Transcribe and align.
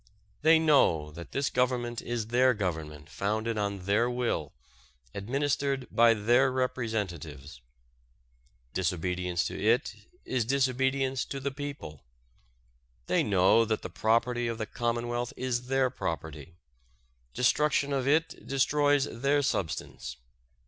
They 0.41 0.57
know 0.57 1.11
that 1.11 1.31
this 1.31 1.51
Government 1.51 2.01
is 2.01 2.29
their 2.29 2.55
Government 2.55 3.07
founded 3.07 3.55
on 3.59 3.85
their 3.85 4.09
will, 4.09 4.51
administered 5.13 5.85
by 5.91 6.15
their 6.15 6.51
representatives. 6.51 7.61
Disobedience 8.73 9.45
to 9.45 9.63
it 9.63 9.93
is 10.25 10.43
disobedience 10.43 11.23
to 11.25 11.39
the 11.39 11.51
people. 11.51 12.03
They 13.05 13.21
know 13.21 13.63
that 13.63 13.83
the 13.83 13.91
property 13.91 14.47
of 14.47 14.57
the 14.57 14.65
Commonwealth 14.65 15.33
is 15.37 15.67
their 15.67 15.91
property. 15.91 16.55
Destruction 17.35 17.93
of 17.93 18.07
it 18.07 18.47
destroys 18.47 19.03
their 19.05 19.43
substance. 19.43 20.17